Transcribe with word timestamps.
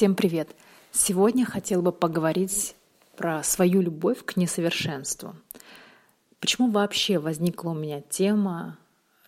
Всем 0.00 0.14
привет! 0.14 0.56
Сегодня 0.92 1.44
хотела 1.44 1.82
бы 1.82 1.92
поговорить 1.92 2.74
про 3.18 3.42
свою 3.42 3.82
любовь 3.82 4.24
к 4.24 4.34
несовершенству. 4.38 5.36
Почему 6.40 6.70
вообще 6.70 7.18
возникла 7.18 7.68
у 7.68 7.74
меня 7.74 8.00
тема 8.00 8.78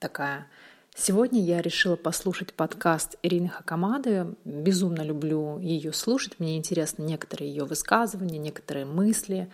такая? 0.00 0.48
Сегодня 0.92 1.40
я 1.40 1.62
решила 1.62 1.94
послушать 1.94 2.52
подкаст 2.52 3.14
Ирины 3.22 3.48
Хакамады. 3.48 4.34
Безумно 4.44 5.02
люблю 5.02 5.60
ее 5.60 5.92
слушать. 5.92 6.40
Мне 6.40 6.56
интересны 6.56 7.04
некоторые 7.04 7.48
ее 7.48 7.64
высказывания, 7.64 8.38
некоторые 8.38 8.86
мысли. 8.86 9.48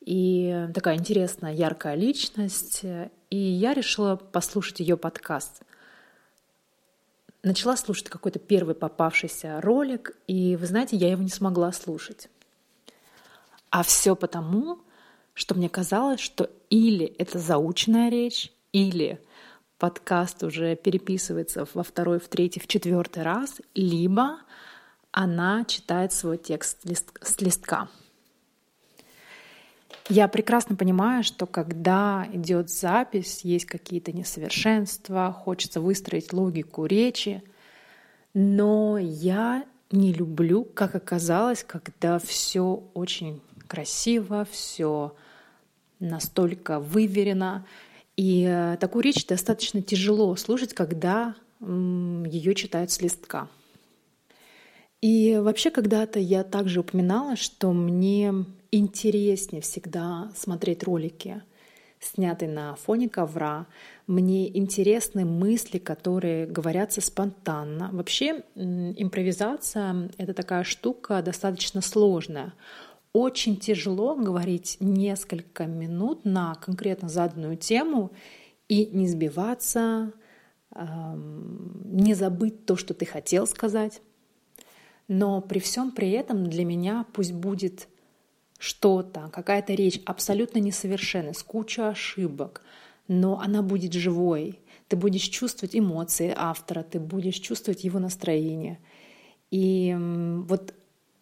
И 0.00 0.66
такая 0.72 0.96
интересная, 0.96 1.52
яркая 1.52 1.94
личность. 1.94 2.86
И 3.28 3.36
я 3.36 3.74
решила 3.74 4.16
послушать 4.16 4.80
ее 4.80 4.96
подкаст– 4.96 5.60
начала 7.46 7.76
слушать 7.76 8.08
какой-то 8.08 8.38
первый 8.38 8.74
попавшийся 8.74 9.60
ролик, 9.60 10.16
и 10.26 10.56
вы 10.56 10.66
знаете, 10.66 10.96
я 10.96 11.10
его 11.10 11.22
не 11.22 11.28
смогла 11.28 11.72
слушать. 11.72 12.28
А 13.70 13.82
все 13.82 14.16
потому, 14.16 14.80
что 15.32 15.54
мне 15.54 15.68
казалось, 15.68 16.20
что 16.20 16.50
или 16.70 17.06
это 17.06 17.38
заученная 17.38 18.10
речь, 18.10 18.52
или 18.72 19.20
подкаст 19.78 20.42
уже 20.42 20.76
переписывается 20.76 21.66
во 21.72 21.82
второй, 21.82 22.18
в 22.18 22.28
третий, 22.28 22.60
в 22.60 22.66
четвертый 22.66 23.22
раз, 23.22 23.60
либо 23.74 24.38
она 25.12 25.64
читает 25.64 26.12
свой 26.12 26.38
текст 26.38 26.80
с 27.22 27.40
листка. 27.40 27.88
Я 30.08 30.28
прекрасно 30.28 30.76
понимаю, 30.76 31.24
что 31.24 31.46
когда 31.46 32.28
идет 32.32 32.70
запись, 32.70 33.40
есть 33.42 33.66
какие-то 33.66 34.12
несовершенства, 34.12 35.32
хочется 35.32 35.80
выстроить 35.80 36.32
логику 36.32 36.86
речи, 36.86 37.42
но 38.32 38.98
я 38.98 39.64
не 39.90 40.12
люблю, 40.12 40.64
как 40.64 40.94
оказалось, 40.94 41.64
когда 41.64 42.20
все 42.20 42.84
очень 42.94 43.40
красиво, 43.66 44.46
все 44.48 45.16
настолько 45.98 46.78
выверено. 46.78 47.66
И 48.16 48.44
э, 48.48 48.76
такую 48.78 49.02
речь 49.02 49.26
достаточно 49.26 49.82
тяжело 49.82 50.34
слушать, 50.36 50.72
когда 50.72 51.34
ее 51.60 52.54
читают 52.54 52.90
с 52.90 53.00
листка. 53.00 53.48
И 55.00 55.38
вообще 55.40 55.70
когда-то 55.70 56.18
я 56.18 56.44
также 56.44 56.80
упоминала, 56.80 57.36
что 57.36 57.72
мне 57.72 58.44
интереснее 58.76 59.62
всегда 59.62 60.30
смотреть 60.34 60.84
ролики, 60.84 61.42
снятые 62.00 62.50
на 62.50 62.74
фоне 62.76 63.08
ковра. 63.08 63.66
Мне 64.06 64.56
интересны 64.56 65.24
мысли, 65.24 65.78
которые 65.78 66.46
говорятся 66.46 67.00
спонтанно. 67.00 67.90
Вообще 67.92 68.44
импровизация— 68.54 70.10
это 70.18 70.34
такая 70.34 70.64
штука 70.64 71.22
достаточно 71.22 71.80
сложная. 71.80 72.54
Очень 73.12 73.56
тяжело 73.56 74.14
говорить 74.14 74.76
несколько 74.78 75.66
минут 75.66 76.24
на 76.24 76.54
конкретно 76.56 77.08
заданную 77.08 77.56
тему 77.56 78.12
и 78.68 78.86
не 78.86 79.08
сбиваться, 79.08 80.12
не 80.74 82.12
забыть 82.12 82.66
то, 82.66 82.76
что 82.76 82.92
ты 82.92 83.06
хотел 83.06 83.46
сказать. 83.46 84.02
Но 85.08 85.40
при 85.40 85.60
всем 85.60 85.92
при 85.92 86.10
этом 86.10 86.50
для 86.50 86.64
меня 86.64 87.06
пусть 87.14 87.32
будет 87.32 87.88
что-то, 88.58 89.30
какая-то 89.32 89.74
речь 89.74 90.00
абсолютно 90.06 90.58
несовершенная, 90.58 91.32
с 91.32 91.42
кучей 91.42 91.82
ошибок, 91.82 92.62
но 93.08 93.40
она 93.40 93.62
будет 93.62 93.92
живой. 93.92 94.60
Ты 94.88 94.96
будешь 94.96 95.22
чувствовать 95.22 95.76
эмоции 95.76 96.32
автора, 96.36 96.82
ты 96.82 97.00
будешь 97.00 97.36
чувствовать 97.36 97.84
его 97.84 97.98
настроение. 97.98 98.78
И 99.50 99.96
вот 99.98 100.74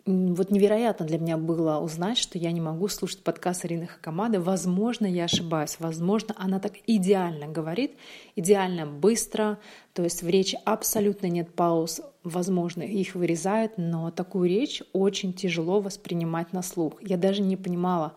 вот 0.06 0.50
невероятно 0.50 1.06
для 1.06 1.18
меня 1.18 1.38
было 1.38 1.78
узнать, 1.78 2.18
что 2.18 2.36
я 2.36 2.52
не 2.52 2.60
могу 2.60 2.88
слушать 2.88 3.22
подкаст 3.22 3.64
Ирины 3.64 3.86
Хакамады. 3.86 4.38
Возможно, 4.38 5.06
я 5.06 5.24
ошибаюсь. 5.24 5.76
Возможно, 5.78 6.34
она 6.36 6.60
так 6.60 6.74
идеально 6.86 7.48
говорит, 7.48 7.92
идеально 8.36 8.84
быстро. 8.86 9.58
То 9.94 10.02
есть 10.04 10.22
в 10.22 10.28
речи 10.28 10.58
абсолютно 10.66 11.28
нет 11.28 11.54
пауз. 11.54 12.02
Возможно, 12.22 12.82
их 12.82 13.14
вырезают, 13.14 13.78
но 13.78 14.10
такую 14.10 14.50
речь 14.50 14.82
очень 14.92 15.32
тяжело 15.32 15.80
воспринимать 15.80 16.52
на 16.52 16.60
слух. 16.60 17.02
Я 17.02 17.16
даже 17.16 17.40
не 17.40 17.56
понимала. 17.56 18.14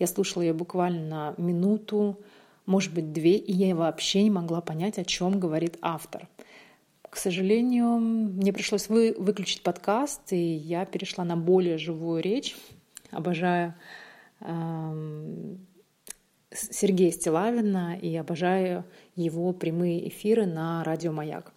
Я 0.00 0.08
слушала 0.08 0.42
ее 0.42 0.54
буквально 0.54 1.34
минуту, 1.38 2.18
может 2.66 2.92
быть, 2.92 3.12
две, 3.12 3.36
и 3.36 3.52
я 3.52 3.76
вообще 3.76 4.24
не 4.24 4.30
могла 4.30 4.60
понять, 4.60 4.98
о 4.98 5.04
чем 5.04 5.38
говорит 5.38 5.78
автор. 5.82 6.28
Сожалению, 7.18 7.98
мне 7.98 8.52
пришлось 8.52 8.88
вы, 8.88 9.12
выключить 9.18 9.64
подкаст, 9.64 10.32
и 10.32 10.36
я 10.36 10.84
перешла 10.84 11.24
на 11.24 11.36
более 11.36 11.76
живую 11.76 12.22
речь. 12.22 12.56
Обожаю 13.10 13.74
э, 14.40 15.56
Сергея 16.52 17.10
Стилавина 17.10 17.98
и 18.00 18.14
обожаю 18.14 18.84
его 19.16 19.52
прямые 19.52 20.08
эфиры 20.08 20.46
на 20.46 20.84
радио 20.84 21.10
«Маяк». 21.10 21.52